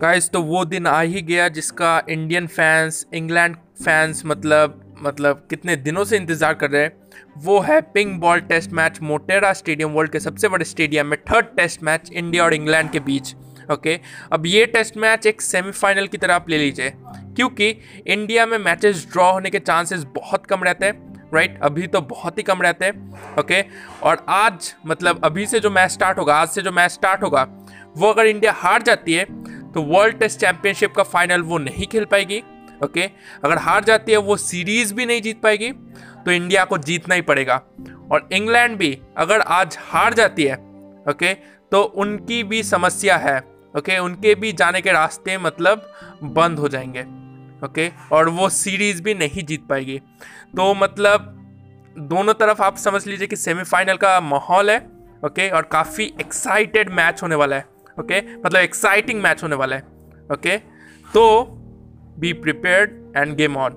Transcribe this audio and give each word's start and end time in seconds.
Guys 0.00 0.28
तो 0.30 0.40
वो 0.42 0.64
दिन 0.64 0.86
आ 0.86 1.00
ही 1.00 1.20
गया 1.22 1.48
जिसका 1.48 2.02
इंडियन 2.08 2.46
फैंस 2.46 3.06
इंग्लैंड 3.14 3.56
फैंस 3.84 4.22
मतलब 4.26 4.80
मतलब 5.02 5.46
कितने 5.50 5.76
दिनों 5.76 6.04
से 6.04 6.16
इंतज़ार 6.16 6.54
कर 6.54 6.70
रहे 6.70 6.82
हैं। 6.82 6.92
वो 7.36 7.58
है 7.60 7.80
pink 7.94 8.18
ball 8.20 8.40
test 8.42 8.72
match 8.72 8.98
Motera 9.02 9.52
stadium 9.52 9.90
world 9.90 10.12
के 10.12 10.20
सबसे 10.20 10.48
बड़े 10.48 10.64
स्टेडियम 10.64 11.06
में 11.06 11.16
थर्ड 11.22 11.46
टेस्ट 11.56 11.82
मैच 11.82 12.10
इंडिया 12.12 12.44
और 12.44 12.54
इंग्लैंड 12.54 12.90
के 12.90 13.00
बीच 13.00 13.34
ओके 13.72 13.98
अब 14.32 14.46
ये 14.46 14.64
टेस्ट 14.66 14.96
मैच 14.96 15.26
एक 15.26 15.42
सेमीफाइनल 15.42 16.06
की 16.06 16.18
तरह 16.18 16.34
आप 16.34 16.48
ले 16.50 16.58
लीजिए, 16.58 16.92
क्योंकि 16.96 17.68
इंडिया 18.06 18.46
में 18.46 18.58
मैचेस 18.58 19.06
ड्रॉ 19.12 19.32
होने 19.32 19.50
के 19.50 19.58
चांसेस 19.60 20.04
बहुत 20.14 20.46
कम 20.46 20.64
रहते 20.64 20.86
हैं 20.86 21.12
राइट 21.34 21.58
अभी 21.62 21.86
तो 21.86 22.00
बहुत 22.02 22.38
ही 22.38 22.42
कम 22.42 22.62
रहते 22.62 22.84
हैं 22.84 23.36
ओके 23.40 23.64
और 24.02 24.24
आज 24.28 24.74
मतलब 24.86 25.24
अभी 25.24 25.46
से 25.46 25.60
जो 25.60 25.70
मैच 25.70 25.90
स्टार्ट 25.90 26.18
होगा, 26.18 26.34
आज 26.34 26.48
से 26.48 26.62
जो 26.62 26.72
मैच 26.72 26.90
स्टार्ट 26.90 27.22
होगा, 27.22 27.46
वो 27.96 28.08
अगर 28.08 28.26
इंडिया 28.26 28.52
हार 28.52 28.82
जाती 28.82 29.14
है 29.14 29.26
तो 29.74 29.82
वर्ल्ड 29.82 30.18
टेस्ट 30.18 30.40
चैंपियनशिप 30.40 30.92
का 30.94 31.02
फाइनल 31.02 31.42
वो 31.42 31.58
नहीं 31.58 31.86
खेल 31.86 32.04
पाएगी 32.04 32.42
ओके 32.84 33.02
अगर 33.44 33.58
हार 33.58 33.84
जाती 33.84 34.12
है, 34.12 34.18
वो 34.18 34.36
सीरीज़ 34.36 34.94
भी 34.94 35.06
नहीं 35.06 35.22
जीत 35.22 35.40
पाएगी 35.42 35.70
तो 36.24 36.30
इंडिया 36.30 36.64
को 36.64 36.78
जीतना 36.78 37.14
ही 37.14 37.20
पड़ेगा। 37.22 37.54
और 38.12 38.28
इंग्लैंड 38.32 38.76
भी, 38.78 38.98
अगर 39.16 39.40
आज 39.40 39.76
हार 39.80 40.14
जाती 40.14 40.44
है 40.44 40.54
ओके 41.10 41.32
तो 41.72 41.82
उनकी 41.82 42.42
भी 42.44 42.62
समस्या 42.62 43.16
है 43.16 43.38
ओके 43.78 43.98
उनके 43.98 44.34
भी 44.34 44.52
जाने 44.52 44.80
के 44.80 44.92
रास्ते 44.92 45.38
मतलब 45.38 45.90
बंद 46.24 46.58
हो 46.58 46.68
जाएँगे 46.68 47.02
ओके 47.66 47.90
और 48.12 48.28
वो 48.28 48.48
सीरीज़ 48.48 49.02
भी 49.02 49.14
नहीं 49.14 49.44
जीत 49.44 49.66
पाएगी। 49.66 49.98
तो 50.56 50.72
मतलब 50.74 51.30
दोनों 51.96 52.34
तरफ़ 52.34 52.62
आप 52.62 52.76
समझ 52.76 53.06
लीजिए 53.06 53.26
कि 53.26 53.36
सेमीफाइनल 53.36 53.96
का 53.96 54.20
माहौल 54.20 54.70
है 54.70 54.78
ओके 55.24 55.48
और 55.50 55.62
काफ़ी 55.62 56.04
एक्साइटेड 56.20 56.90
मैच 56.90 57.22
होने 57.22 57.34
वाला 57.34 57.56
है। 57.56 57.73
ओके 58.00 58.20
मतलब 58.36 58.60
एक्साइटिंग 58.60 59.22
मैच 59.22 59.42
होने 59.42 59.56
वाला 59.56 59.76
है। 59.76 59.82
ओके 60.32 60.56
तो 61.06 61.44
be 62.18 62.32
prepared 62.32 62.90
and 63.16 63.34
game 63.36 63.56
on 63.56 63.76